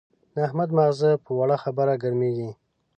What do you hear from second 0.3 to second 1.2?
د احمد ماغزه